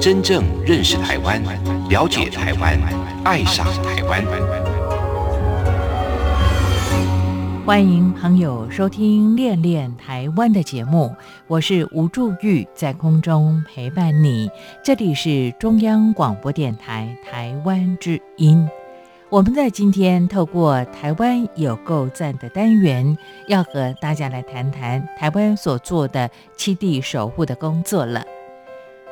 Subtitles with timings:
[0.00, 1.42] 真正认识台湾，
[1.90, 2.80] 了解台湾，
[3.22, 4.24] 爱上台湾。
[7.66, 11.14] 欢迎朋友收听《恋恋台湾》的节目，
[11.46, 14.50] 我是吴祝玉，在空中陪伴你。
[14.82, 18.66] 这里是中央广播电台台湾之音。
[19.28, 28.24] 我们在今天透过台湾有够赞的单元，要和大家来谈谈台湾所做的七地守护的工作了。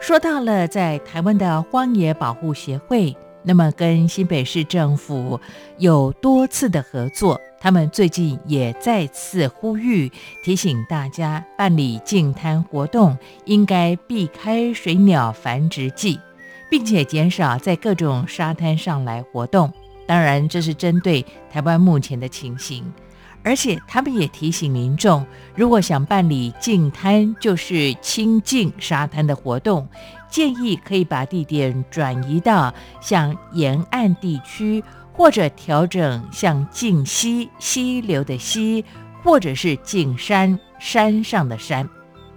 [0.00, 5.38] 说到了在台湾的荒野保护协会，那么跟新北市政府
[5.76, 10.10] 有多次的合作，他们最近也再次呼吁
[10.42, 16.18] 提醒大家办理净滩活动，应该避开水鸟繁殖季，
[16.70, 19.70] 并且减少在各种沙滩上来活动。
[20.06, 22.82] 当然，这是针对台湾目前的情形，
[23.48, 29.88] 而且他们也提醒民众，如果想办理净滩，就是清净沙滩的活动，
[30.28, 34.84] 建议可以把地点转移到像沿岸地区，
[35.14, 38.84] 或者调整像净溪溪流的溪，
[39.22, 41.88] 或者是净山山上的山。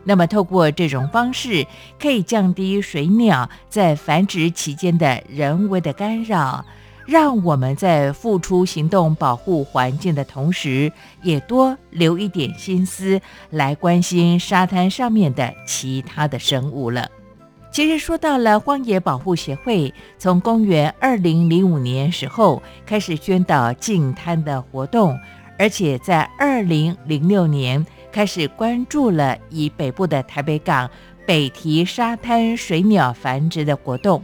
[0.05, 1.67] 那么，透过这种方式，
[1.99, 6.65] 可以降低水鸟在繁殖期间的人为的干扰。
[7.11, 10.89] 让我们在付出行动保护环境的同时，
[11.21, 17.09] 也多留一点心思来关心沙滩上面的其他的生物了。
[17.69, 25.19] 其实说到了荒野保护协会，从公元二零零五年时候开始宣导净滩的活动，
[25.59, 30.89] 而且在二零零六年开始关注了以北部的台北港
[31.25, 34.23] 北堤沙滩水鸟繁殖的活动。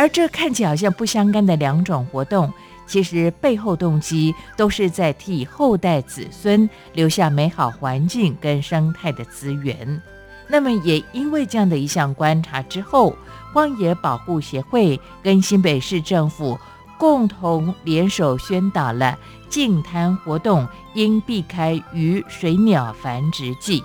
[0.00, 2.50] 而这看起来好像不相干的两种活动，
[2.86, 10.00] 其实背后动机都是在替后代子孙留下美好环境跟生态的资源。
[10.48, 13.14] 那么，也因为这样的一项观察之后，
[13.52, 16.58] 荒野保护协会跟新北市政府
[16.98, 19.18] 共同联手宣导了
[19.50, 23.84] 净滩活动应避开鱼水鸟繁殖季。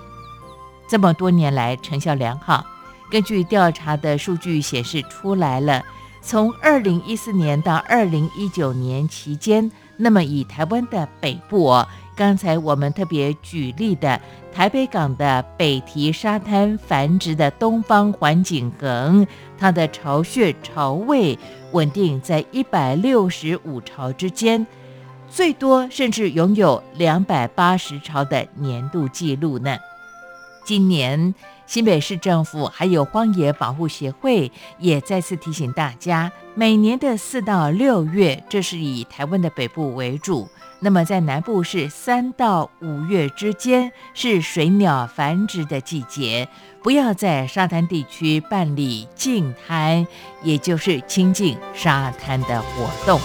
[0.88, 2.64] 这么多年来成效良好，
[3.10, 5.84] 根据调查的数据显示出来了。
[6.26, 14.20] 从二零一四年到二零一九年期间，那么以台湾的北部哦，刚才我们特别举例的
[14.52, 19.24] 台北港的北堤沙滩繁殖的东方环景鸻，
[19.56, 21.38] 它的巢穴巢位
[21.70, 24.66] 稳定在一百六十五巢之间，
[25.30, 29.78] 最多甚至拥有两百八十巢的年度记录呢。
[30.64, 31.32] 今年。
[31.66, 40.48] 新北市政府还有荒野保护协会也再次提醒大家，每年的四到六月，这是以台湾的北部为主；
[40.80, 46.48] 那么在南部是三到五月之间，是水鸟繁殖的季节，
[46.82, 50.06] 不要在沙滩地区办理净滩，
[50.42, 53.20] 也就是亲近沙滩的活动。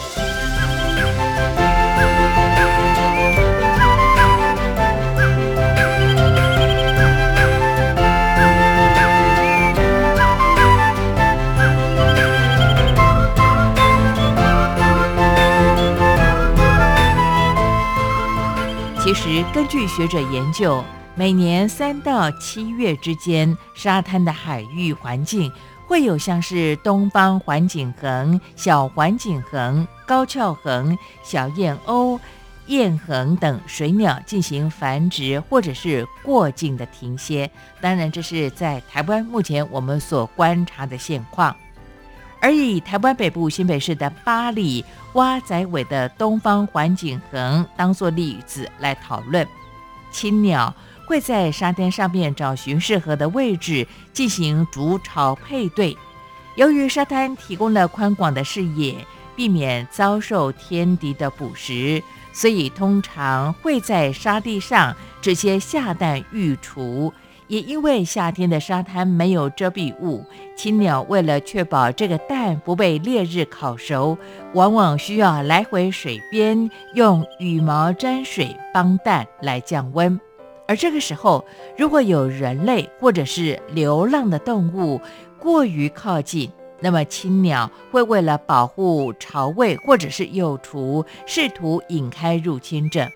[19.62, 25.52] 根据学者研究，每年三到七月之间，沙滩的海域环境
[25.86, 32.20] 会有像是东方环景鸻、小环景鸻、高翘鸻、小燕鸥、
[32.66, 37.48] 燕鸻等水鸟进行繁殖，或者是过境的停歇。
[37.80, 41.56] 当然，这是在台湾目前我们所观察的现况。
[42.42, 44.84] 而以台湾北部新北市的八里
[45.14, 49.48] 蛙仔尾的东方环景鸻当作例子来讨论，
[50.12, 50.74] 青鸟
[51.06, 55.96] 会在沙滩上面找寻适合的位置进行筑巢配对。
[56.56, 59.06] 由于沙滩提供了宽广的视野，
[59.36, 62.04] 避免遭受天敌的捕食，
[62.34, 67.14] 所以通常会在沙地上直接下蛋育雏。
[67.52, 70.24] 也因为夏天的沙滩没有遮蔽物，
[70.56, 74.18] 青鸟为了确保这个蛋不被烈日烤熟，
[74.54, 80.18] 往往需要来回水边用羽毛沾水帮蛋来降温。
[80.66, 81.44] 而这个时候，
[81.78, 85.02] 如果有人类或者是流浪的动物
[85.38, 86.50] 过于靠近，
[86.80, 93.10] 那么青鸟会为了保护巢位或者是幼雏，试图引开入侵者。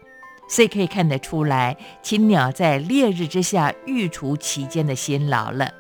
[0.48, 5.72] 所以可以看得出来，青鸟在烈日之下育雏期间的辛劳了。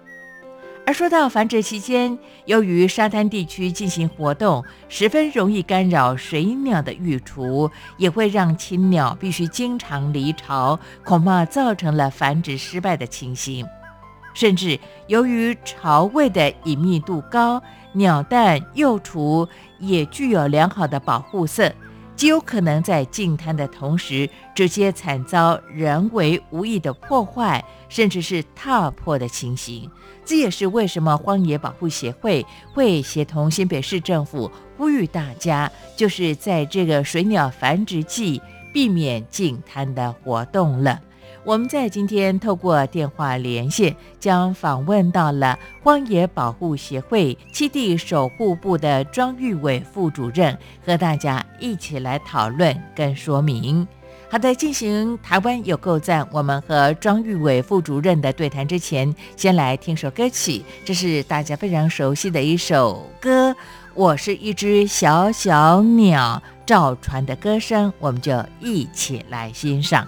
[0.88, 2.16] 而说到繁殖期间，
[2.46, 13.66] 由于沙滩地区进行活动，十分容易干扰水鸟的育雏，也会让青鸟必须经常离巢，恐怕造成了繁殖失败的情形。
[14.36, 17.64] 甚至由于巢位的隐密度高，
[17.94, 19.48] 鸟蛋幼雏
[19.80, 21.74] 也具有良好的保护色。
[22.16, 29.90] 极有可能在净滩的同时，直接惨遭人为无意的破坏，甚至是踏破的情形。
[30.24, 38.42] 这也是为什么荒野保护协会会协同新北市政府呼吁大家，就是在这个水鸟繁殖季，
[38.74, 41.02] 避免净滩的活动了。
[41.46, 53.88] 我们在今天透过电话连线，将访问到了荒野保护协会栖地守护部的庄玉伟副主任，和大家一起来讨论跟说明。
[54.28, 63.56] 好的，进行台湾有够赞，我们和庄玉伟副主任的对谈之前，先来听首歌曲，这是大家非常熟悉的一首歌。
[63.94, 70.08] 我是一只小小鸟，赵传的歌声，我们就一起来欣赏。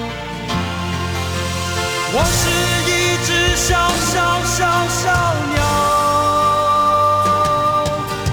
[2.13, 2.43] 我是
[2.91, 2.91] 一
[3.23, 4.59] 只小小小
[4.89, 5.07] 小
[5.53, 5.59] 鸟，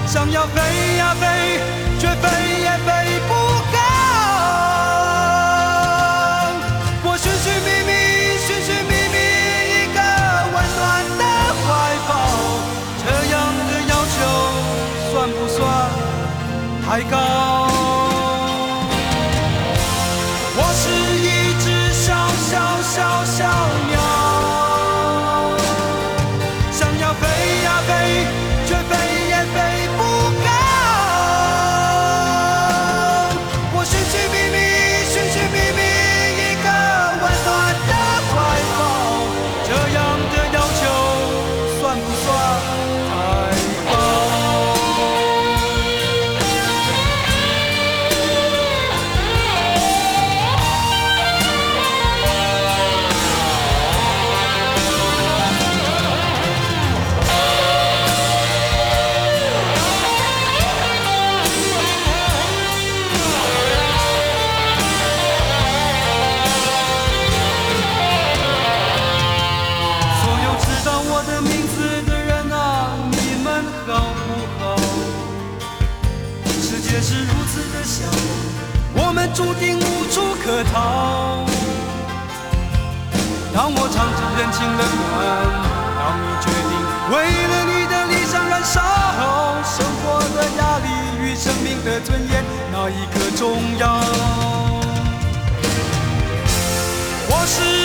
[0.05, 0.98] 想要飞，
[93.49, 93.99] 重要？
[97.31, 97.78] 我是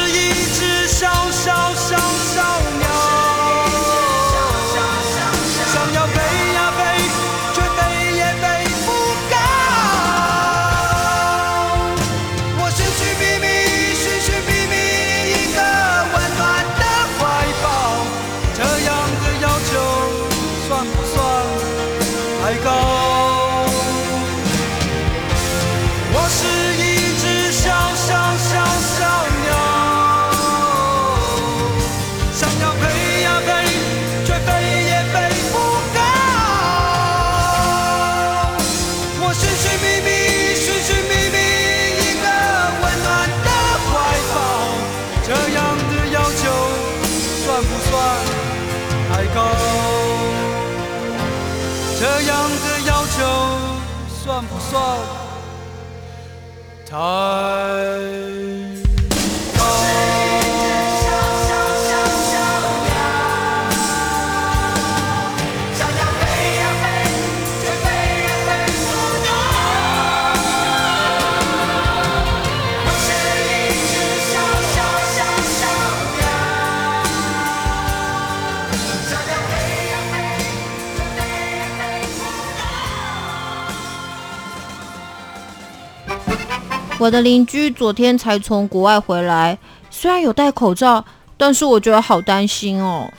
[87.00, 89.58] 我的邻居昨天才从国外回来，
[89.90, 91.04] 虽然有戴口罩，
[91.36, 93.12] 但是我觉得好担心哦。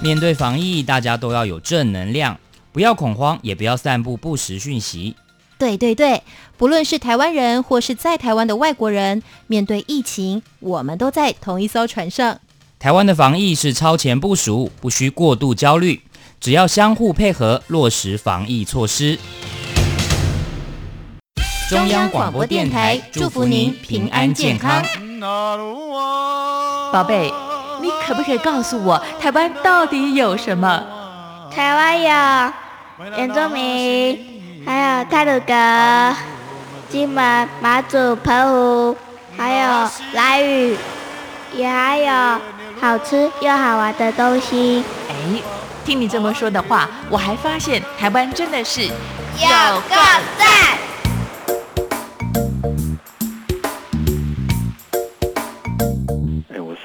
[0.00, 2.38] 面对防疫，大家都要有正能量，
[2.72, 5.14] 不要恐慌，也不要散布不实讯息。
[5.58, 6.22] 对对对，
[6.56, 12.40] 不论是台湾人或是在台湾的外国人，面对疫情，我们都在同一艘船上。
[12.78, 16.00] 台湾的防疫是超前部署，不需过度焦虑，
[16.40, 19.18] 只要相互配合，落实防疫措施。
[21.68, 24.82] 中央广播电台祝福您平安健康。
[26.92, 27.32] 宝贝，
[27.80, 30.82] 你可不可以告诉我，台湾到底有什么？
[31.54, 32.52] 台湾有
[33.16, 36.16] 原住民，还有泰鲁格、
[36.88, 38.96] 金门、马祖、澎湖，
[39.36, 40.76] 还有兰屿，
[41.54, 42.40] 也还有
[42.80, 44.84] 好吃又好玩的东西。
[45.08, 45.14] 哎，
[45.84, 48.90] 听你这么说的话，我还发现台湾真的是有
[49.88, 49.96] 个
[50.38, 50.78] 赞。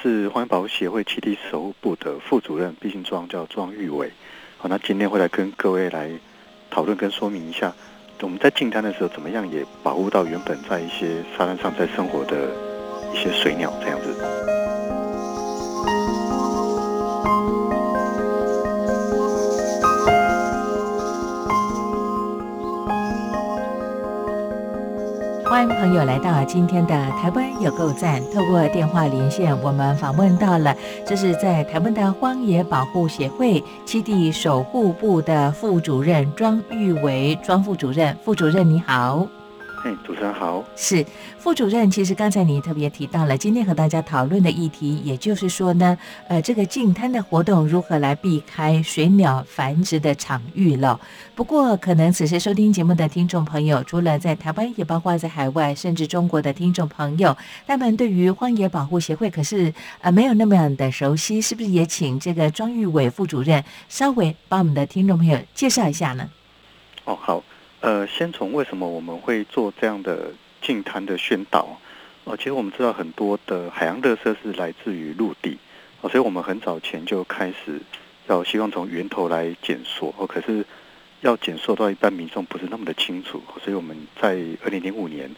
[0.02, 4.10] 是环保协会栖地守护部的副主任毕姓庄，叫庄玉伟。
[4.56, 6.10] 好，那今天会来跟各位来
[6.70, 7.72] 讨论跟说明一下，
[8.20, 12.50] 我们在进滩的时候怎么样也保护到原本在一些沙滩上在生活的
[13.12, 14.77] 一些水鸟这样子。
[25.58, 28.22] 欢迎朋友来到今天的台湾有够赞。
[28.32, 30.72] 透过电话连线，我们访问到了，
[31.04, 38.16] 这是在台湾的荒野保护协会七地守护部的副主任庄玉伟庄副主任。
[38.22, 39.26] 副主任你好。
[39.88, 40.62] 哎，主持人好。
[40.76, 41.02] 是
[41.38, 45.96] 副主任，其实刚才你特别提到了今天和大家讨论的议题，也就是说呢，
[46.28, 51.00] 呃，这个净滩的活动如何来避开水鸟繁殖的场域了。
[51.34, 57.34] 不过，可能此时收听节目的听众朋友，除了在台湾，也包括在海外，甚至中国的听众朋友，
[57.66, 66.28] 他们对于荒野保护协会可是呃没有那么样的熟悉，是不是也请这个庄玉伟副主任稍微帮我们的听众朋友介绍一下呢？
[67.06, 67.42] 哦，好。
[67.80, 71.78] 呃，先从为什么我们会做这样的净滩的宣导？
[72.24, 75.58] 哦，其实我们知道很多的海洋垃圾是来自于陆地，
[76.00, 77.80] 哦，所以我们很早前就开始
[78.26, 80.12] 要希望从源头来减缩。
[80.18, 80.64] 哦，可是
[81.20, 84.30] 要减缩到一般民众不是那么的清楚，所以我们在
[84.64, 85.30] 二零零五年，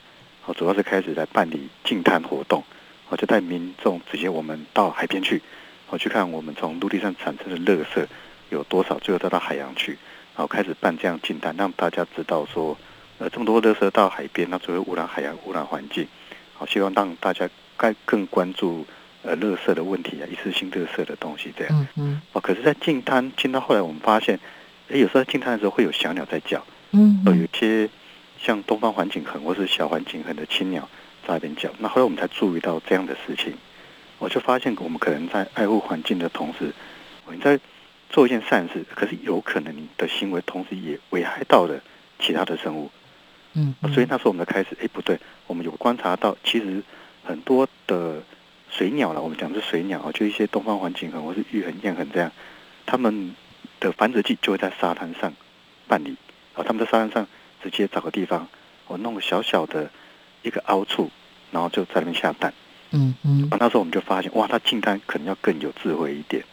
[0.47, 2.64] 哦，主要是开始来办理净滩活动，
[3.11, 5.42] 哦，就带民众直接我们到海边去，
[5.90, 8.06] 哦，去看我们从陆地上产生的垃圾
[8.49, 9.99] 有多少，最后再到海洋去。
[10.40, 12.75] 然后开始办这样净滩，让大家知道说，
[13.18, 16.09] 呃，这么多垃圾到海边，那只会污染海洋、污染环境。
[16.54, 18.87] 好，希望让大家该更关注
[19.23, 21.78] 呃垃圾的问题啊，一次性垃圾的东西这样。
[21.78, 22.23] 嗯嗯。
[22.32, 24.40] 哦，可是，在净滩进到后来，我们发现，
[24.88, 26.64] 哎，有时候进滩的时候会有小鸟在叫。
[26.92, 27.23] 嗯。
[27.26, 27.90] 有些
[28.40, 30.88] 像东方环境很或是小环境很的青鸟
[31.28, 31.68] 在那边叫。
[31.76, 33.52] 那后来我们才注意到这样的事情，
[34.18, 36.73] 我就发现我们可能在爱护环境的同时，
[37.26, 37.61] 我们在。
[38.10, 41.80] 做一件善事，可是有可能你的行为同时也危害到了
[42.18, 42.90] 其他的生物，
[43.54, 46.82] 嗯，所以那时候我们开始，哎，不对，我们有观察到，其实
[47.24, 48.20] 很多的
[48.68, 52.30] 水鸟了，我们讲的是水鸟啊，就一些东方环境很或是玉衡、燕衡这样，
[52.84, 53.34] 他们
[53.78, 55.32] 的繁殖季就会在沙滩上
[55.86, 56.16] 办理，
[56.54, 57.26] 啊，他们在沙滩上
[57.62, 58.48] 直接找个地方，
[58.88, 59.88] 我弄个小小的
[60.42, 61.10] 一个凹处，
[61.52, 62.52] 然后就在那边下蛋，
[62.90, 66.44] 嗯嗯，啊，那时候我们就发现，哇，它进滩可能要更有智慧一点。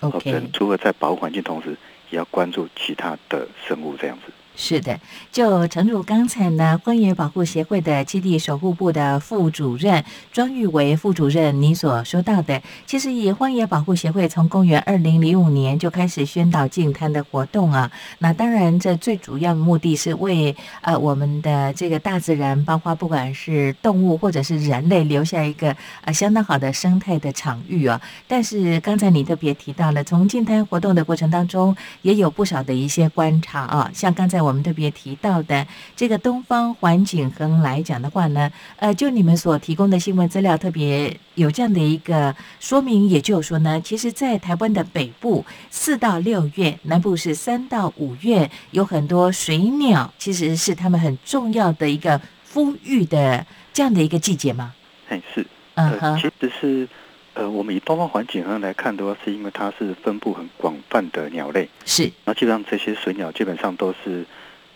[0.00, 1.76] OK，除了在保护环境，同时
[2.10, 4.32] 也要关注其他的生物，这样子。
[4.56, 5.00] 是的，
[5.32, 17.90] 就诚如刚才呢，荒野保护协会的基地守护部的副主任庄玉为副主任你所说到的，其实以荒野保护协会从公元二零零五年就开始宣导净滩的活动啊。
[18.18, 27.98] 那当然，这最主要的目的是为呃我们的这个大自然，包括不管是动物或者是人类，留下一个呃相当好的生态的场域啊。
[28.28, 34.39] 但是刚才你特别提到了，从净滩活动的过程当中，也有不少的一些观察啊，像刚才。
[34.40, 52.18] 才我们特别提到的这个东方环景恒来讲的话呢，呃，就你们所提供的新闻资料，特别有这样的一个说明，也就是说呢，其实，在台湾的北部四到六月，南部是三到五月，有很多水鸟，其实是他们很重要的一个
[52.50, 53.44] 孵育的
[53.74, 54.72] 这样的一个季节吗？
[55.10, 56.88] 哎，是，嗯呃，哼，其实是，
[57.34, 64.24] 呃，我们以东方环境上来看的话，是因为它是分布很广泛的鸟类，是，那基本上这些水鸟基本上都是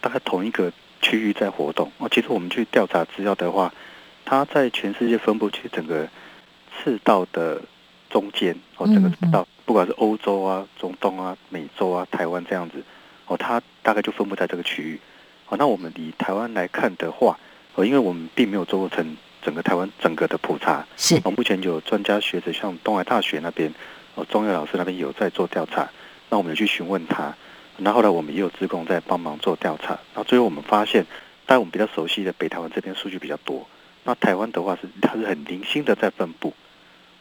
[0.01, 1.91] 大概同一个区域在活动。
[1.99, 3.73] 哦，其实我们去调查资料的话，
[4.25, 6.09] 它在全世界分布去整个
[6.77, 7.61] 赤道的
[8.09, 12.83] 中间，哦，整个赤道，不管是欧洲啊、中东啊、美洲啊、台湾这样子，
[13.27, 15.01] 哦，它大概就分布在这个区域。
[15.49, 17.37] 哦，那我们以台湾来看的话，
[17.75, 23.73] 哦，因为我们并没有做过成整个台湾整个的普查，是，哦，目前有专家学者，像东海大学那边，
[24.15, 25.89] 哦，中药老师那边有在做调查，
[26.31, 27.35] 那我们有去询问他，
[27.77, 31.05] 那后来我们也有职工在帮忙做调查，然后最后我们发现，
[31.47, 33.69] 在我们比较熟悉的北台湾这边数据比较多，
[34.05, 36.55] 那台湾的话是它是很零星的在分布，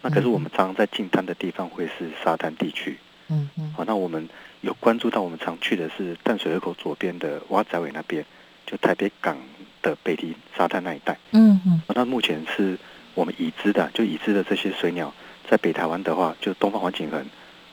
[0.02, 4.28] 那可是我们常常在近滩的地方会是沙滩地区，嗯嗯，好，那我们
[4.62, 8.26] 有关注到我们常去的是淡水河口左边的挖仔尾那边，
[8.66, 9.38] 就台北港
[9.84, 11.16] 的北堤沙滩那一带。
[11.34, 12.76] 嗯嗯，那目前是
[13.14, 15.14] 我们已知的，就已知的这些水鸟，
[15.48, 17.24] 在北台湾的话，就东方环景恒，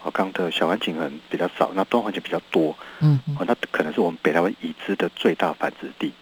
[0.02, 6.12] 哦，刚的小环景恒比较少，那东方环景比较多，嗯嗯哦，那可能是我们北台湾已知的最大繁殖地。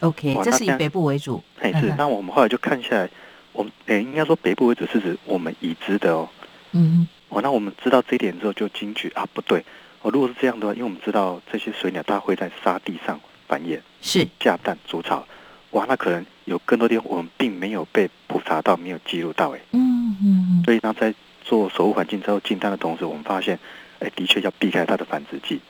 [0.00, 3.10] ，OK，这这是以北部为主，哎，是那我们后来就看下来，
[3.52, 6.28] 我们诶应该说北部为主是指我们已知的哦，
[6.72, 9.64] 嗯哦，那我们知道这一点之后就惊觉啊，不对，
[10.02, 13.18] 哦，如果是这样的话，因为我们知道这些水鸟它会在沙地上
[13.48, 13.80] 繁衍。
[14.04, 15.26] 哼，是，下蛋筑巢，
[15.70, 23.58] 哇，那可能有更多地方我们并没有被普查到，没有记录到，哎，嗯嗯嗯，所以呢，在做守护环境之后进蛋的同时，我们发现，
[24.00, 25.60] 哎，的确要避开它的繁殖季，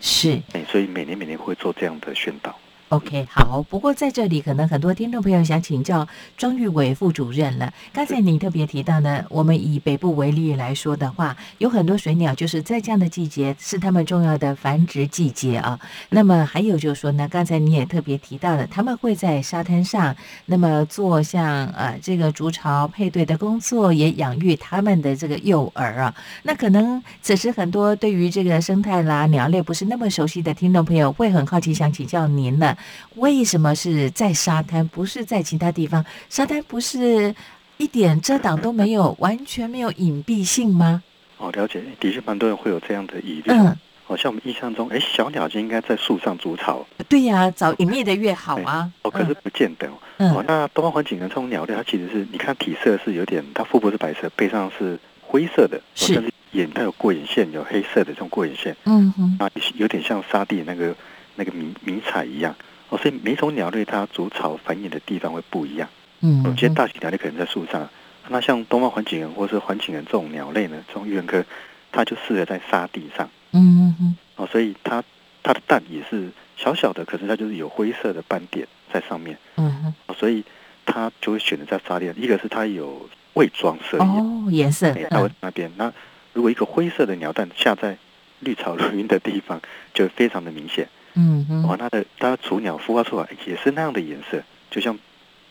[0.00, 0.40] 是。
[0.52, 2.56] 哎，所以每年每年会做这样的宣导。
[2.92, 3.62] OK，好。
[3.62, 7.72] 不过在这里，可能很多听众朋友想请教庄玉伟副主任了。
[7.90, 15.80] 刚才你特别提到呢，我们以北部为例来说的话，有很多水鸟就是在这样的季节是它们重要的繁殖季节啊。
[16.10, 26.14] 那么还有就是说呢，刚才你也特别提到了，他们会在沙滩上，那么做像呃这个筑巢配对的工作，也养育他们的这个幼儿啊。
[26.42, 32.76] 那可能此时很多对于这个生态啦、鸟类不是那么熟悉的听众朋友，会很好奇，想请教您了。
[33.16, 36.04] 为什么是在沙滩，不是在其他地方？
[36.28, 37.34] 沙滩不是
[37.76, 41.02] 一点遮挡都没有，完全没有隐蔽性吗？
[41.38, 43.44] 哦，了解，的确蛮多人会有这样的疑虑。
[43.48, 48.88] 嗯，好、像我们印象中，哎，小鸟就应该在树上筑巢，对呀、找隐秘的越好啊。
[49.02, 49.92] 哦，可是不见得哦。
[50.18, 58.76] 嗯哦，那东方环景的这种鸟类，它其实是，你看体色是有点，它腹部是白色，背上是灰色的，哦是但是眼它有过眼线，有黑色的这种过眼线。
[58.84, 60.94] 嗯哼，啊，有点像沙地那个
[61.34, 62.54] 那个迷迷彩一样
[62.92, 65.88] 哦，所以每种鸟类它筑巢繁衍的地方会不一样。
[66.20, 67.88] 嗯有些大型鸟类可能在树上，
[68.28, 71.42] 那像东方环景人或是环景人这种鸟类呢，这种玉人科，
[71.90, 75.02] 它就适合在沙地上嗯哼，哦，所以它
[75.42, 80.44] 它的蛋也是小小的，可是它就是有灰色的斑点在上面嗯哼，哦，所以
[80.84, 82.14] 它就会选择在沙地上。
[82.16, 85.72] 一个是它有伪装色，哦，颜色，哎，它会那边。
[85.76, 85.90] 那
[86.34, 87.96] 如果一个灰色的鸟蛋下在
[88.40, 89.60] 绿草如茵的地方，
[89.94, 90.86] 就会非常的明显。
[91.14, 94.98] 嗯哼，哦，它的它的雏鸟孵化出来也是那样的颜色，就像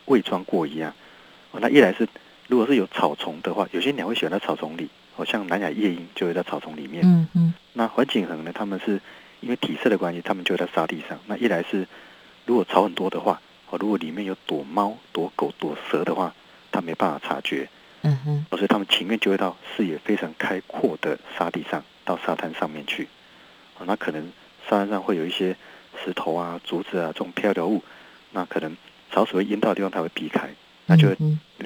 [0.06, 0.92] 伪装过一样。
[1.52, 2.08] 哦，那一来是
[2.48, 7.02] 如果是有草丛的话，有些鸟会喜欢在草丛里，哦，像南亚夜莺就会在草丛里面。
[7.04, 9.00] 嗯嗯，那环景恒呢，它们是
[9.40, 11.18] 因为体色的关系，它们就会在沙地上。
[11.26, 11.86] 那一来是
[12.46, 16.34] 如果草很多的话，哦，如果里面有躲猫、躲狗、躲蛇的话，
[16.70, 17.68] 它没办法察觉，
[18.02, 23.06] 嗯哼，哦所以他们情愿就会到视野非常开阔的沙地上，到沙滩上面去。
[23.78, 24.26] 哦，那可能
[24.68, 25.56] 沙滩上会有一些
[26.04, 27.82] 石头啊、竹子啊这种漂流物，
[28.32, 28.76] 那可能
[29.10, 30.48] 潮水会淹到的地方，它会避开，
[30.86, 31.08] 那就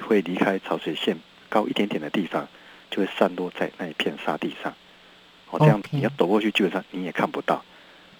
[0.01, 1.17] 会离开潮水线
[1.49, 2.47] 高一点点的地方，
[2.89, 4.73] 就会散落在那一片沙地上。
[5.49, 7.63] 哦，这样你要走过去，基本上你也看不到。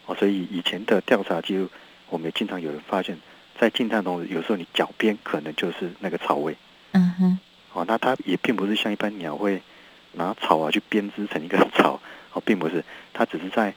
[0.06, 1.68] 哦，所以以前的调查记录，
[2.10, 3.18] 我们也经常有人发现，
[3.60, 6.56] 在近滩中，有时候你脚边可能就是那个草位。
[6.94, 7.40] 嗯哼，
[7.74, 9.62] 哦，那它也并不是像一般鸟会
[10.14, 12.00] 拿草啊去编织成一个草，
[12.32, 13.74] 哦，并不是，它只是在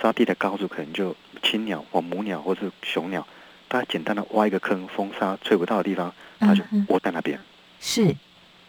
[0.00, 3.26] 沙地的高处，可能就青鸟或母鸟或是雄鸟，
[3.68, 7.38] 它简单的挖一个坑，风沙吹不到的地方，它就窝在那边。
[7.80, 8.14] 是，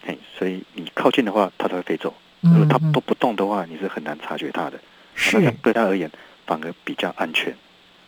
[0.05, 2.11] 哎，所以你靠近的话，它才会飞走；
[2.41, 4.79] 如果它都不动的话，你是很难察觉它的。
[5.15, 6.11] 这是样对它而言
[6.45, 7.55] 反而比较安全。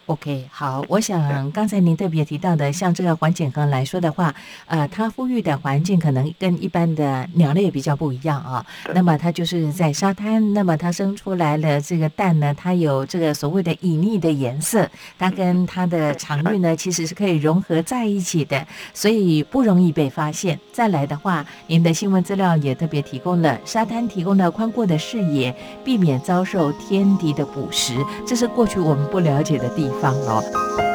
[0.09, 4.33] OK，好，我想刚才您特别提到的，像这个环景恒来说的话，
[4.65, 8.65] 呃，它富裕的环境可能跟一般的鸟类比较不一样啊。
[8.95, 20.59] 那么它就是在沙滩，那么它生出来了这个蛋呢，它有这个所谓的隐匿的颜色，它跟它的场域呢其实是可以融合在一起的，所以不容易被发现。
[20.73, 29.98] 再来的话，您的新闻资料也特别提供了沙滩提供了宽阔的视野，避免遭受天敌的捕食，这是过去我们不了解的地方。
[30.01, 30.88] 方哦。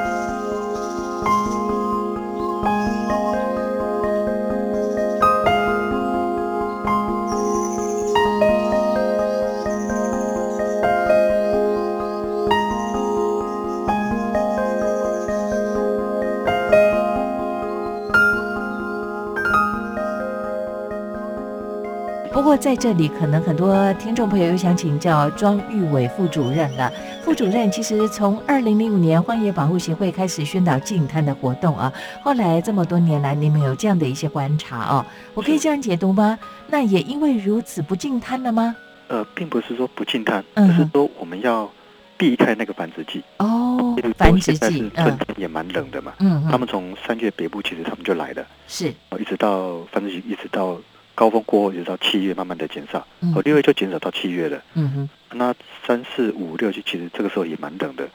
[22.56, 26.90] 在这里，可能很多听众朋友又想请教庄玉伟副主任了。
[27.22, 36.38] 副主任，其实从二零零五年荒野保护协会开始宣导禁滩的活动啊，后来这么多年来，你们有这样的一些观察哦，我可以这样解读吗？
[36.68, 38.76] 那也因为如此不禁滩了吗？
[39.08, 41.68] 呃，并不是说不禁滩，只是说我们要
[42.16, 43.96] 避开那个繁殖季哦。
[44.16, 46.12] 繁殖季，春天也蛮冷的嘛。
[46.20, 50.78] 嗯，他们从三月北部其实他们就来了，是，一直到繁殖季，一直到。
[51.14, 54.62] 高峰过后，直到七月慢慢的减少，哦，六月就减少到七月了。
[54.74, 55.54] 嗯哼，那
[55.86, 58.08] 三四五六就其实这个时候也蛮冷的，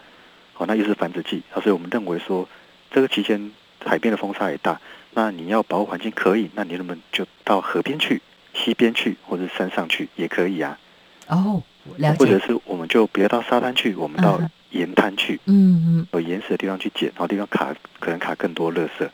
[0.57, 2.47] 哦，那又是繁殖季，啊，所以我们认为说
[2.91, 3.51] 这个期间
[3.85, 4.79] 海边的风沙也大，
[5.13, 8.21] 那你要保护环境可以，那你能不能就到河边去、
[8.53, 10.77] 溪边去或者山上去也可以啊？
[11.27, 11.63] 哦，
[11.97, 12.17] 了解。
[12.17, 19.07] 或者是我们就别到沙滩去，我们到盐滩去，嗯嗯，有岩石的地方去捡，然后地方卡可能卡更多垃圾，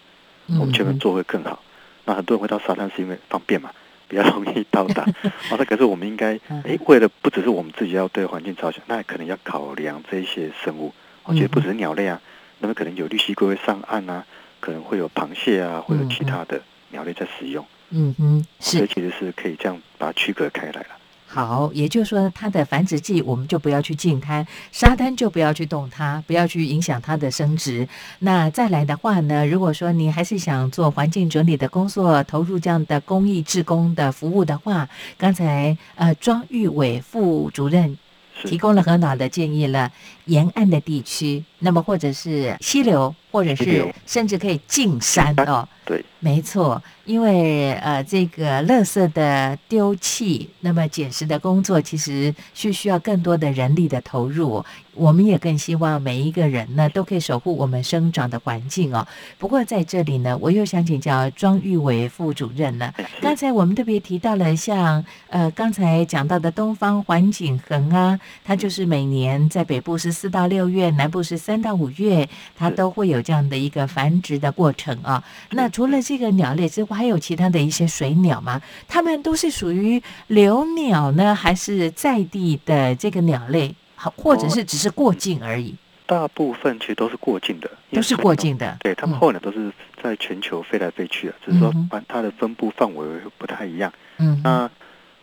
[0.60, 1.62] 我们这边做会更好。
[2.06, 3.70] 那很多人会到沙滩是因为方便嘛，
[4.08, 5.04] 比较容易到达。
[5.04, 5.14] 啊，
[5.58, 10.94] 那可是我们应该， 哎，为了不只是我们自己要对环境着想，那可能要考量这些生物。
[11.24, 12.22] 我觉得不只是鸟类啊，
[12.60, 14.26] 那么可能有绿蜥龟会上岸啊，
[14.60, 17.66] 可能会有螃蟹啊，会有其他的鸟类在使用。
[17.90, 20.88] 嗯哼，是，所以其实是可以这样把它区隔开来了。
[21.36, 27.86] 好，也就是说，它的繁殖季我们就不要去近滩，沙滩就不要去动它，不要去影响它的生殖。
[28.20, 37.98] 那再来的话呢，如果说你还是想做环境整理的工作，投入这样的公益志工的服务的话，刚才呃庄玉伟副主任
[38.46, 39.92] 提供了很好的建议了，
[40.28, 45.68] 沿岸的地区，那么或者是溪流，或者是甚至可以进山哦。
[45.84, 46.82] 对，没错。
[47.06, 54.66] 因为呃，这个垃圾的丢弃，那么捡拾的工作，其实是需要更多的人力的投入。
[54.96, 59.06] 我们也更希望每一个人呢，都可以守护我们生长的环境哦。
[59.38, 62.92] 不过在这里呢，我又想请教庄玉伟副主任了。
[63.22, 75.24] 刚才我们特别提到了，像呃刚才讲到的东方环景恒啊，它就是每年在北部是四到六月，南部是三到五月，它都会有这样的一个繁殖的过程啊。
[75.52, 78.62] 那除了这个鸟类之外，还有其他的一些水鸟吗？
[78.88, 83.76] 它们都是属于留鸟呢，还是在地的这个鸟类？
[83.96, 85.76] 好，或者是只是过境而已。
[86.06, 88.78] 大部分其实都是过境的，都是过境的。
[88.80, 89.72] 对他们候鸟都是
[90.04, 91.74] 在全球飞来飞去啊，只是说
[92.08, 93.92] 它的分布范围不太一样。
[94.18, 94.70] 嗯，那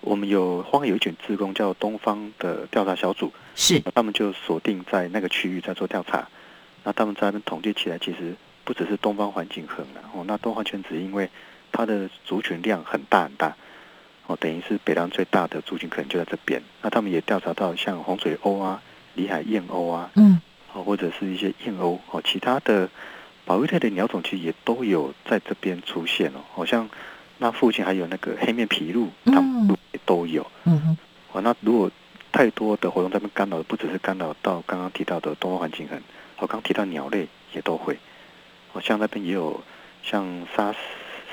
[0.00, 6.26] 我们有荒有一群志工叫东方的调查小组，是他们就锁定在那个区域在做调查。
[6.83, 11.29] 那他们在那边统计起来，其实不只是东方环境很哦，那东方圈子因为
[11.70, 13.57] 它的族群量很大很大。
[14.29, 16.62] 哦，等于是北浪最大的族群可能就在这边。
[16.81, 18.81] 那他们也调查到像洪水鸥啊、
[19.14, 20.40] 里海燕鸥啊，嗯，
[20.72, 22.88] 哦，或者是一些燕鸥哦，其他的
[23.44, 26.38] 保育类的鸟种其实也都有在这边出现哦。
[26.55, 26.88] 好像
[27.38, 30.46] 那附近还有那个黑面琵鹭，它们也都有。
[30.64, 30.96] 嗯哼。
[31.33, 31.90] 哦，那如果
[32.31, 36.01] 太多的活动这边干扰，不只是干扰到刚刚提到的东方环境很，
[36.38, 37.98] 我刚提到鸟类也都会。
[38.72, 39.62] 哦，像那边也有
[40.02, 40.74] 像沙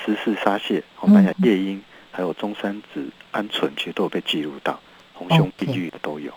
[0.06, 1.82] 石狮沙蟹，哦，南亚夜莺。
[2.12, 4.78] 还有中山子、鹌鹑，其实都有被记录到，
[5.14, 6.34] 红胸碧玉的都有。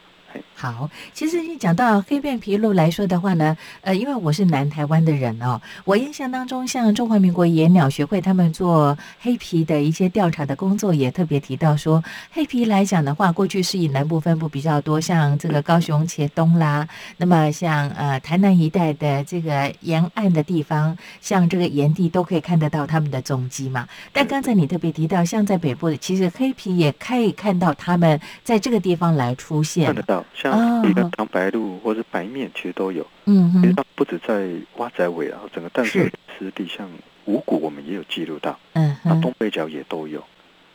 [0.54, 23.88] 好，其实你讲到黑面皮鹭来说的话呢，呃，因为我是南台湾的人哦，我印象当中，像中华民国野鸟学会他们做黑皮的一些调查的工作，也特别提到说，黑皮来讲的话，过去是以南部分布比较多，像这个高雄茄东啦，那么像呃台南一带的这个沿岸的地方，像这个岩地都可以看得到他们的踪迹嘛。
[24.12, 30.88] 但刚才你特别提到，像在北部的，其实黑皮也可以看到他们在这个地方来出现，看得到，像。
[30.88, 33.06] 一个糖白鹭或者白面，其实都有。
[33.26, 36.88] 嗯其实它不止在蛙仔尾啊，整个淡水湿地，像
[37.24, 38.58] 五谷，我们也有记录到。
[38.72, 40.22] 嗯那东北角也都有。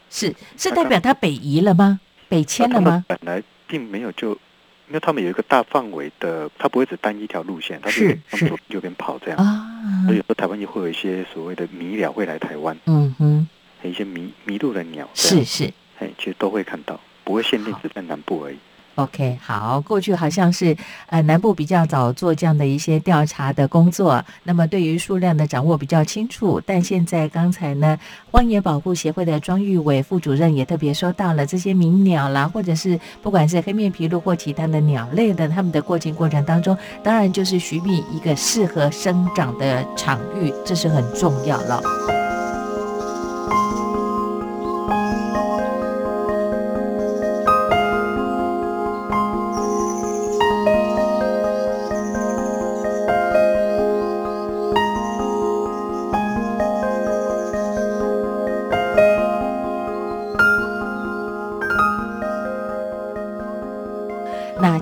[0.10, 2.00] 是是代表它北移了吗？
[2.30, 3.04] 北迁了吗？
[3.08, 4.32] 本来并没有就
[4.88, 9.38] 因为他们有一个大范围的，它不会只单一条路线，它是是左右边跑这样。
[9.38, 9.68] 啊，
[10.06, 13.48] 所以有时候台湾也会有一些所谓的迷鸟会来台湾，嗯哼，
[13.84, 15.66] 一些迷迷路的鸟，是是。
[16.00, 18.58] 哎，其实都会看到，不会限定只在南部而已。
[18.98, 26.60] OK，好，过去好像是呃南部比较早做这样的一些调查的工作，那么对于数量的掌握比较清楚。
[26.66, 27.96] 但现在刚才呢，
[28.32, 42.17] 荒野保护协会的庄玉伟副主任也特别说到了这些鸣鸟啦，或者是不管是黑面琵鹭或其他的鸟类的，它们的过境过程当中，当然就是寻觅一个适合生长的场域，这是很重要了。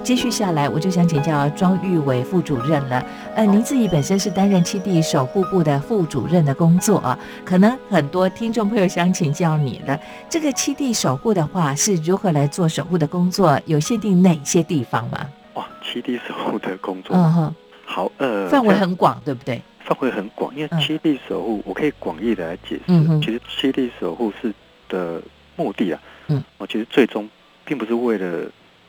[0.05, 3.03] 接续下来，我就想请教庄玉伟副主任了。
[3.35, 9.99] 呃，您自己本身是担任七地守护部的副主任的工作啊，可能很多听众朋友想请教你了。
[10.29, 13.59] 这个七地守护的话，是如何来做守护的工作？
[13.65, 15.27] 有限定哪些地方吗？
[15.55, 19.59] 哇，七地守护的工作，嗯哼，好，呃，范围很广，对不对？
[19.83, 22.81] 范围很广，因为嗯七地守护，我可以广义的来解释。
[22.89, 24.53] 嗯其实七地守护是
[24.87, 25.19] 的
[25.55, 27.27] 目的啊，嗯，我，其实最终
[27.65, 28.43] 并不是为了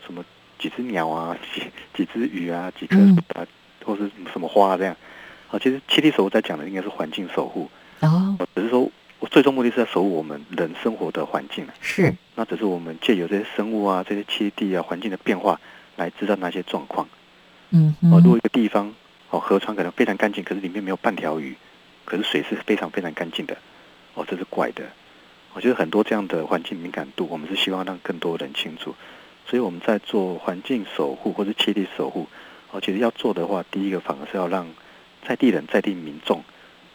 [0.04, 0.22] 什么
[0.58, 1.62] 几只鸟啊、 几
[1.94, 2.96] 几只鱼啊、几棵
[3.84, 4.96] 或是什么花这样。
[5.48, 8.90] 啊，其实七地守护在讲的应该是环境守护，哦，哦只是说
[9.20, 11.74] 我最终目的是在守护我们人生活的环境啊。
[11.80, 15.60] 是，那只是我们借由这些生物啊、这些七地啊、环境的变化
[15.94, 17.08] 来知道那些状况。
[17.70, 18.92] 嗯哦，如果，一个地方
[19.30, 21.54] 哦河川可能非常干净，可是里面没有半条鱼，
[22.04, 23.56] 可是水是非常非常干净的，
[24.14, 24.82] 哦，这是怪的。
[25.52, 28.94] 我觉得很多这样的环境敏感度，我们是希望让更多人清楚。
[29.48, 32.26] 所以我们在做环境守护或是栖地守护，
[32.70, 34.66] 哦，其实要做的话，第一个反而是要让
[35.26, 36.42] 在地人、在地民众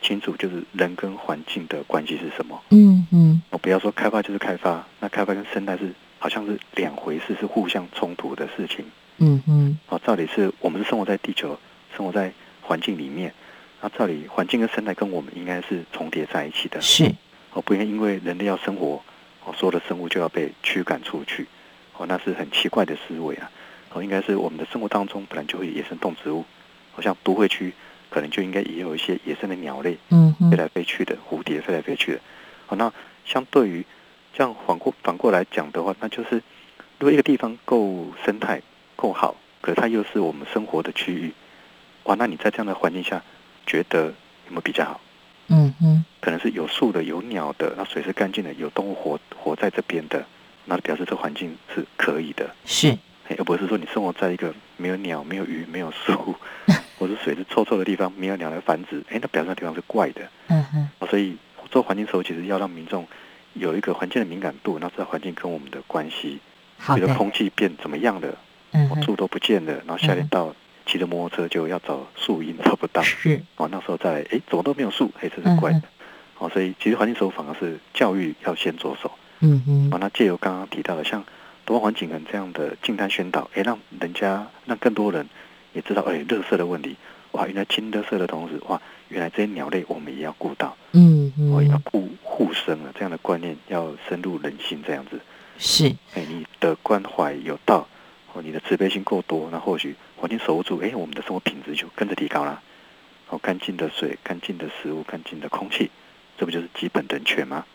[0.01, 2.61] 清楚，就是人跟环境的关系是什么。
[2.69, 8.85] 嗯嗯，我不要说开发就是开发，那开发跟生态是好像是两回事，是互相冲突的事情。
[9.17, 11.57] 嗯嗯，哦，照理是我们是生活在地球，
[11.95, 13.33] 生活在环境里面，
[13.79, 16.81] 那照理环境跟生态跟我们应该是重叠在一起的。
[16.81, 17.05] 是，
[17.53, 19.01] 哦，不应该因为人类要生活，
[19.45, 21.47] 哦，所有的生物就要被驱赶出去，
[22.01, 23.51] 哦，那是很奇怪的思维啊。
[23.93, 26.43] 哦，应该是我们的生活当中本来就会有野生动植物，
[26.93, 27.73] 好、像都会区
[28.09, 32.19] 可能就应该也有一些野生的鸟类，嗯飞，来飞去的，蝴蝶飞来飞去的。
[32.65, 32.91] 好，那
[33.25, 33.85] 相对于
[34.33, 36.41] 这样反过反过来讲的话，那就是
[36.99, 38.61] 如果一个地方够生态
[38.95, 41.33] 够好，可是它又是我们生活的区域，
[42.03, 43.21] 哇，那你在这样的环境下，
[43.65, 45.01] 觉得有没有比较好？
[45.49, 50.25] 嗯嗯，可能是有树的、有鸟的，那水是干净的，有动物活活在这边的，
[50.65, 56.35] 那表示这环境是可以的，是，嘿而不是说你生活在一个没有鸟、没有鱼、没有树，
[56.97, 60.21] 或者水是臭臭的地方，没有鸟来繁殖，哎，那表示那地方是怪的。
[60.47, 61.35] 嗯哼，哦所以
[61.69, 63.07] 做环境守护，其实要让民众
[63.53, 66.39] 有一个环境的敏感度，那知道环境跟我们的关系，
[66.77, 68.37] 好的，比如空气变怎么样了，
[68.71, 70.53] 嗯哼，哦树都不见了，然后夏天到
[70.85, 75.81] 骑着摩托车就要找树荫找不到，是，哦，那时候再来，哎，怎么都没有树，哎，这是怪的。
[76.37, 79.11] 哦，所以其实环境守护反而是教育要先着手。
[79.41, 81.23] 嗯哼哦，，那借由刚刚提到的像
[81.65, 85.27] 东方环境人这样的静态宣导，哎，让人家让更多人
[85.73, 86.95] 也知道，哎，垃圾的问题，
[87.31, 90.77] 哇，原来清垃圾的同时，哇，原来这些鸟类我们也要顾到。
[90.93, 95.19] 嗯哦，要顾，护护生啊，这样的观念要深入人心，这样子，
[95.57, 97.87] 是，哎，你的关怀有道，
[98.33, 102.61] 哦，你的慈悲心够多，那或许环境守护住，哎，我们的生活品质就跟着提高了。
[103.29, 105.89] 哦，干净的水、干净的食物、干净的空气，
[106.37, 107.65] 这不就是基本人权吗？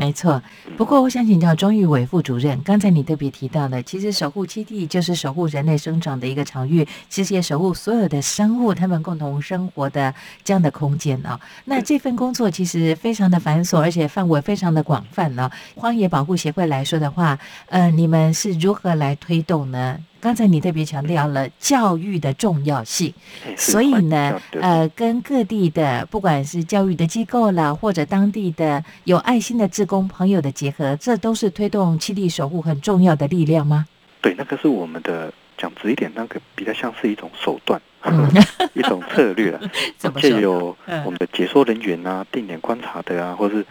[0.00, 0.42] 没错。
[0.78, 19.98] 不过，我想请教钟玉伟副主任，刚才你特别提到的，其实守护基地就是守护人类生长的一个场域，其实也守护所有的生物他们共同生活的这样的空间啊、那这份工作其实非常的繁琐，而且范围非常的广泛呢、 荒野保护协会来说的话，呃，你们是如何来推动呢？
[20.20, 23.12] 刚才你特别强调了教育的重要性，
[23.56, 33.86] 所以呢呃，跟各地的不管是教育的机构啦，或者当地的有爱心的志工朋友的结合，这都是推动七地守护很重要的力量吗？
[34.20, 38.30] 对，那个是我们的讲直一点，那个比较像是一种手段，嗯
[38.74, 39.60] 一种策略了。
[39.96, 40.30] 怎么说？
[40.30, 43.62] 借由嗯我们的解说人员啊、定点观察的啊，或是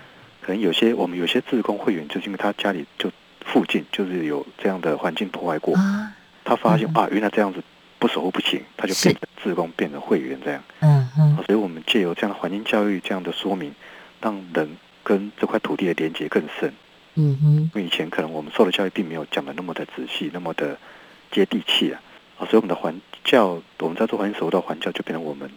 [0.41, 3.11] 可能有些我们有些志工会员，就是因为他家里就
[3.45, 6.11] 附近就是有这样的环境破坏过，啊，
[6.49, 7.61] 他发现、嗯啊，原来这样子
[7.99, 10.63] 不守护不行，他就是变成志工，变成会员这样。
[10.79, 13.71] 嗯嗯所以我们借由这样的环境教育这样的说明，
[14.19, 16.73] 让人跟这块土地的连接更深。
[17.13, 20.75] 嗯哼，因为以前可能我们受的教育并没有讲的那么的仔细，那么的
[21.31, 22.01] 接地气啊。
[22.39, 25.47] 啊，所以我们的环教，我们在做环境守护的环教，就变成我们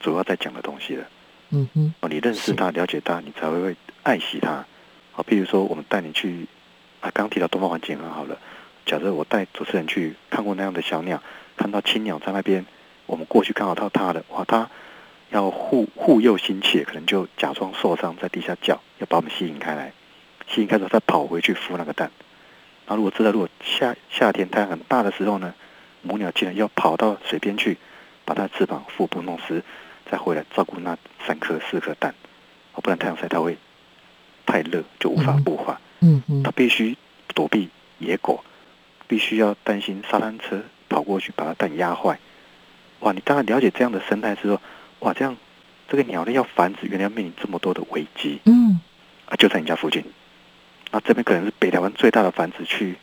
[0.00, 1.04] 主要在讲的东西了。
[1.50, 4.64] 嗯哼，哦，你认识它、了解它，你才会会爱惜它。
[5.12, 6.46] 好，譬如说我们带你去
[7.00, 8.38] 啊，刚刚提到东方环境很好了。
[8.88, 11.22] 假设我带主持人去看过那样的小鸟，
[11.58, 12.64] 看到青鸟在那边，
[13.04, 14.70] 我们过去刚好到它的，哇，它
[15.28, 19.92] 要护护幼心切，可能就假装受伤在地下叫，要把我们吸引开来，
[20.48, 22.10] 吸引开之后再跑回去孵那个蛋。
[22.86, 25.52] 然后如果知道如果夏夏天太阳很大的时候呢，
[26.00, 27.76] 母鸟竟然要跑到水边去，
[28.24, 29.62] 把它的翅膀腹部弄湿。
[30.10, 30.96] 再回来照顾那
[31.26, 32.14] 三颗四颗蛋，
[32.72, 33.58] 哦，不然太阳晒它会
[34.46, 35.78] 太热，就无法孵化。
[36.00, 36.96] 嗯嗯，它必须
[37.34, 38.42] 躲避野狗，
[39.08, 42.20] 必须要担心沙滩车跑过去把它蛋压坏。
[43.00, 44.60] 哇，你当然了解这样的生态之后，
[45.00, 45.36] 哇，这样
[45.88, 48.40] 这个鸟类要繁殖，原来要面临这么多的危机。
[48.44, 48.78] 嗯，
[49.26, 50.04] 啊，就在你家附近，
[50.92, 52.96] 那这边可能是北台湾最大的繁殖区，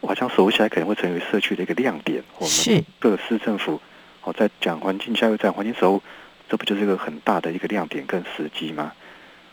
[0.00, 2.24] 哇，这样守护起来可能会成为社区的一个亮点。
[2.38, 3.80] 我们各市政府。
[4.22, 6.02] 哦，在讲环境教育、讲环境时候，
[6.46, 8.92] 这不就是一个很大的一个亮点跟时机吗？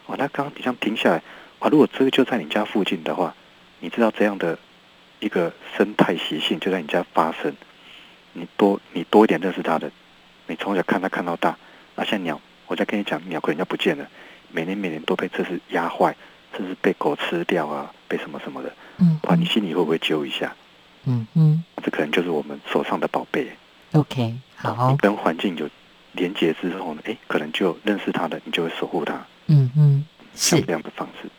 [0.07, 1.21] 哦，那刚你这样停下来，
[1.59, 3.33] 啊，如果这个就在你家附近的话，
[3.79, 4.59] 你知道这样的
[5.19, 7.55] 一个生态习性就在你家发生，
[8.33, 9.91] 你多你多一点认识它的，
[10.47, 11.57] 你从小看它看到大，
[11.95, 14.07] 那像鸟，我再跟你讲，鸟可能要不见了，
[14.51, 16.15] 每年每年都被这只压坏，
[16.55, 20.55] 甚至被狗吃掉啊，被什么什么的，嗯，哇，你心里会不会揪一下？
[21.05, 23.49] 嗯嗯，这可能就是我们手上的宝贝。
[23.93, 24.91] OK，好。
[24.91, 25.69] 你跟环境有
[26.11, 29.25] 连接之后呢，哎，可能就认识它的，你就会守护它。
[29.47, 31.29] 嗯嗯，是这样的方式。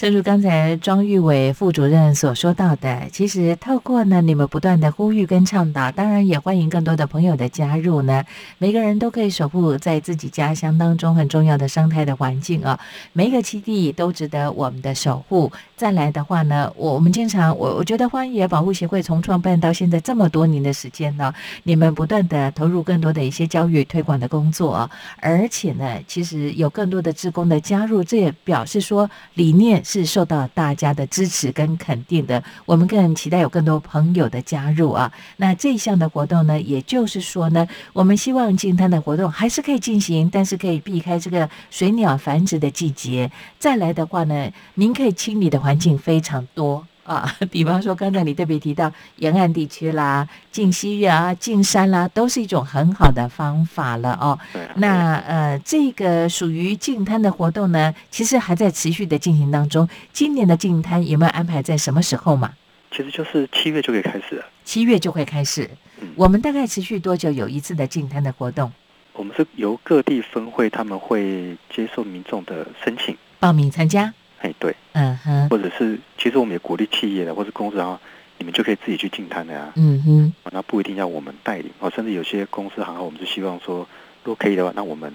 [0.00, 8.24] 正如刚才庄玉伟副主任所说到的，其实透过呢你们不断的呼吁跟倡导，当然也欢迎更多的朋友的加入呢。
[8.56, 12.80] 每个人都可以守护在自己家乡当中很重要的生态的环境啊，
[13.12, 15.52] 每一个基地都值得我们的守护。
[15.76, 21.34] 再来的话呢，我我们经常我我觉得荒野保护协会从创办到现在这么多年的时间呢，
[21.64, 32.42] 你们不断的投入更多的一些教育推广的工作，而且呢，其实有更多的职工的加入，这也表示说理念是受到大家的支持跟肯定的。
[32.66, 35.12] 我们更期待有更多朋友的加入啊。
[35.38, 43.30] 那这项的活动呢，也就是说呢，我们希望进滩的活动还是可以进行，但是可以避开这个水鸟繁殖的季节。
[43.58, 45.60] 再来的话呢，您可以清理的。
[45.60, 54.38] 环境非常多啊， 比方说刚才你特别提到沿岸地区啦、进溪月啊、进山啦，都是一种很好的方法了哦。
[54.76, 59.88] 那呃，这个属于净滩的活动呢，其实还在持续的进行当中。
[60.12, 62.52] 今年的净滩有没有安排在什么时候嘛？
[62.90, 65.70] 其实就是七月就可以开始了，七月就会开始。
[66.16, 68.72] 我们大概持续多久有一次的净滩的活动？
[69.12, 74.12] 我们是由各地分会，他们会接受民众的申请，报名参加。
[74.40, 78.00] 哎，对，嗯哼，或者是其实我们也鼓励企业的，或是公司啊，
[78.38, 83.86] 你们就可以自己去进摊的呀，嗯哼，那不一定要我们带领哦，甚至有些公司行号，我们是希望说，
[84.24, 85.12] 如果可以的话，那我们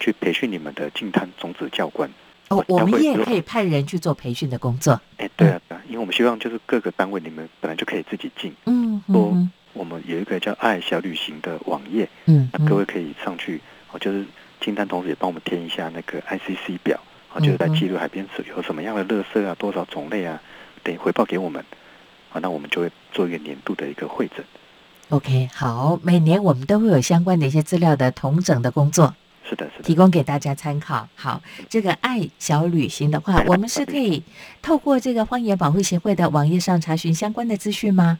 [0.00, 2.10] 去培训你们的进摊种子教官
[2.48, 5.00] 哦，我们也可以派人去做培训的工作。
[5.16, 9.36] 哎，对啊，对啊因为我们希望就是各个单位你们本来就可以自己进，嗯，说
[9.74, 13.60] 我们有一个叫爱小旅行的网页，嗯，那各位可以上去
[13.92, 14.24] 哦，就是
[14.60, 16.98] 进摊同时也帮我们填一下那个 ICC 表。
[17.40, 20.40] 就是在记录海边有什么样的垃圾啊，多少种类啊，
[20.82, 21.64] 等回报给我们，
[22.30, 24.44] 好，那我们就会做一个年度的一个会诊。
[25.10, 29.14] OK，好，每年我们都会有相关的一些资料的同整的工作，
[29.48, 31.08] 是的，是的，提供给大家参考。
[31.14, 34.22] 好，这个爱小旅行的话，我们是可以
[34.60, 38.18] 透过这个荒野保护协会的网页上查询相关的资讯吗？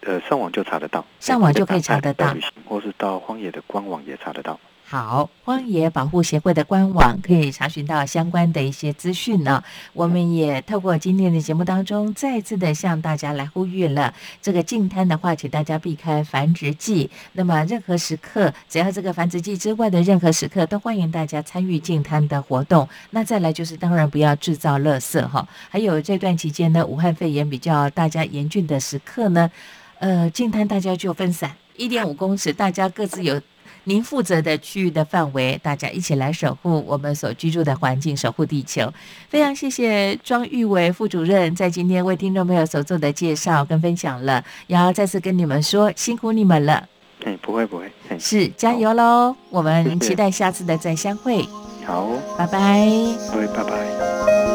[0.00, 4.58] 呃，上网就查得到，上网就可以查得到，或是到荒野的官网也查得到。
[4.88, 9.60] 好，荒野保护协会的官网可以查询到相关的一些资讯呢。
[9.92, 14.14] 我们也透过今天的节目当中，再次的向大家来呼吁了。
[14.40, 17.10] 这个净滩的话，请大家避开繁殖季。
[17.32, 22.88] 那么任何时刻，只要这个繁殖季之外的任何时刻，都欢迎大家参与净滩的活动。
[23.10, 25.48] 那再来就是，当然不要制造垃圾哈。
[25.68, 29.50] 还有这段期间呢，武汉肺炎比较大家严峻的时刻呢，
[29.98, 33.42] 呃，净滩大家就分散一点五公尺，大家各自有。
[33.88, 38.92] 您负责的区域的范围，大家一起来守护我们所居住的环境，守护地球。
[39.28, 46.88] 非常谢谢庄玉伟副主任在今天为听众朋友所做的介绍跟分享了，然后再次跟你们说辛苦你们了。
[47.24, 49.34] 哎，不会不会，是加油喽！
[49.50, 51.48] 我们 期待下次的再相会。
[51.84, 52.88] 好，拜拜。
[53.32, 54.45] 各位，拜拜。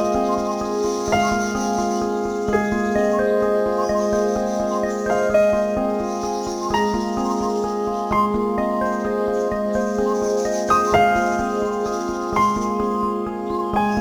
[13.73, 14.00] Bye.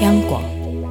[0.00, 0.42] 央广，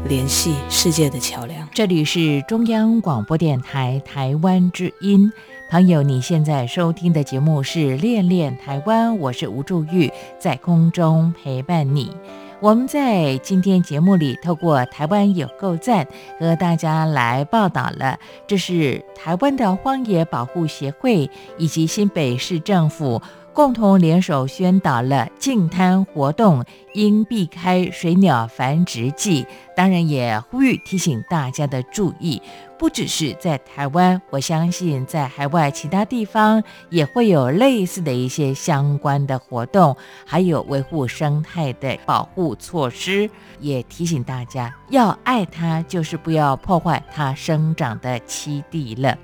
[0.08, 1.68] 联系世界的桥梁。
[1.74, 5.34] 这里是中央广播电台台湾之音。
[5.72, 12.16] 朋友，你现在收听的节目是《恋恋台湾》，我是吴祝玉，在空中陪伴你。
[12.60, 16.08] 我们在今天节目里，透过台湾有够赞，
[16.40, 23.22] 和大家来报道了，这是台湾的荒野保护协会以及新北市政府
[23.54, 29.46] 共同联手宣导了净滩活动应避开水鸟繁殖季，
[29.76, 32.42] 当然也呼吁提醒大家的注意。
[32.80, 39.96] 不只是在台湾，我相信在海外其他地方也会有类似的一些相关的活动，
[40.26, 43.30] 还有维护生态的保护措施，
[43.60, 49.16] 也提醒大家要爱它，就是不要破坏它生长的栖地了。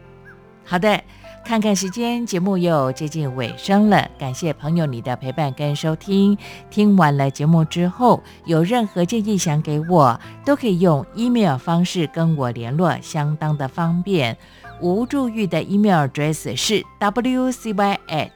[0.64, 1.02] 好的。
[1.44, 4.08] 看看时间，节目又接近尾声了。
[4.20, 6.38] 感谢朋友你的陪伴跟收听。
[6.70, 14.38] 听完了节目之后，有任何建议想给我，都可以用 email 方式跟我联络，相当的方便。
[14.80, 18.30] 吴助玉的 email address 是 wcy at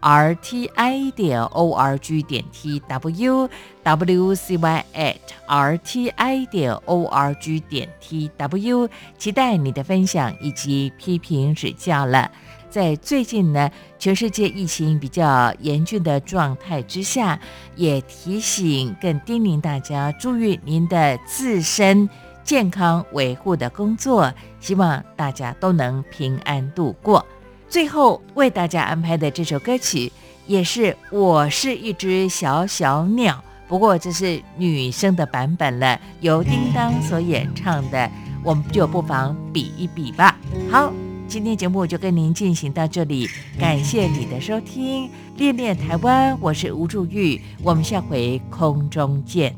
[0.00, 3.48] rti 点 org 点 tw
[3.82, 5.16] wcy at
[5.48, 12.30] rti 点 org 点 tw，期待你的分享以及批评指教了。
[12.70, 17.38] 在最近呢，全世界疫情比较严峻的状态之下，
[17.76, 22.08] 也提醒更叮咛大家注意您的自身
[22.44, 27.24] 健康维护的工作，希望大家都能平安度过。
[27.68, 30.12] 最后为大家安排的这首歌曲，
[30.46, 38.10] 也是我是一只小小鸟，不过这是女生的版本了，由叮当所演唱的，
[38.42, 40.38] 我们就不妨比一比吧。
[40.70, 40.92] 好。
[41.28, 49.54] 今天节目就跟您进行到这里，感谢你的收听，恋恋台湾，我是吴祝玉，我们下回空中见。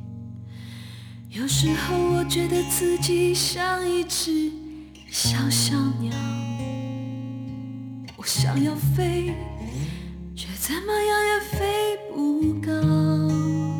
[1.28, 4.50] 有时候我觉得自己像一只
[5.08, 6.12] 小小鸟，
[8.16, 9.32] 我想要飞，
[10.34, 13.79] 却怎么样也飞不高。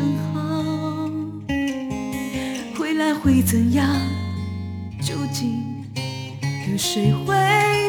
[3.01, 3.83] 来会怎样？
[5.01, 5.83] 究竟
[6.71, 7.35] 有谁会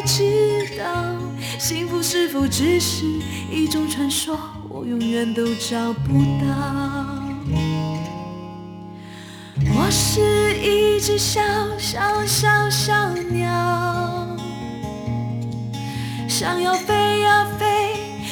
[0.07, 1.15] 知道？
[1.59, 3.05] 幸福是否只是
[3.51, 4.35] 一种传说？
[4.69, 6.47] 我永远都找不到。
[9.75, 11.41] 我是一只小
[11.77, 14.35] 小小小鸟，
[16.27, 17.65] 想要飞呀飞，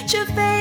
[0.08, 0.61] 却飞也飞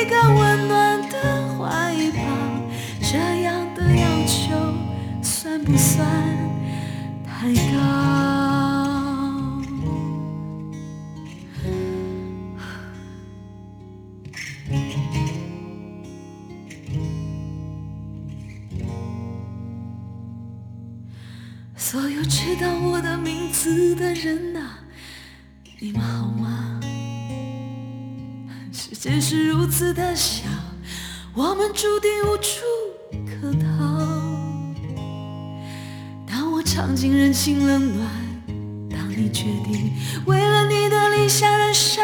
[0.00, 2.22] 一个温暖的怀抱，
[3.02, 4.56] 这样的要求
[5.22, 6.08] 算不算
[7.26, 7.78] 太高？
[21.76, 24.78] 所有知道我的名字的人啊，
[25.78, 26.79] 你们好吗？
[29.02, 30.42] 世界是如此的小，
[31.32, 32.60] 我们注定无处
[33.24, 33.66] 可逃。
[36.26, 38.06] 当我尝尽人情冷暖，
[38.90, 39.90] 当你决定
[40.26, 42.02] 为了你的理想燃烧，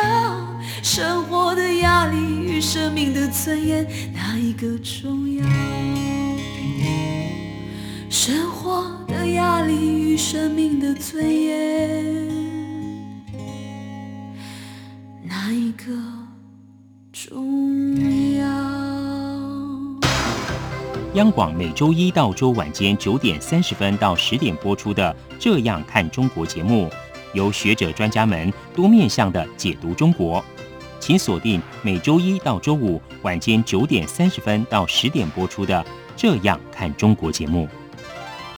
[0.83, 5.45] 生活的压力与生命的尊严，哪一个重要？
[8.09, 12.27] 生活的压力与生命的尊严，
[15.25, 15.93] 哪一个
[17.37, 18.47] 重要？
[21.13, 26.89] 央广每周一到周晚间九点三十分到十点播出的《这样看中国》节目，
[27.35, 30.43] 由学者专家们多面向的解读中国。
[30.99, 35.79] 请锁定每周一到周五晚间九点三十分到十点播出的
[36.17, 37.69] 《这样看中国》节目。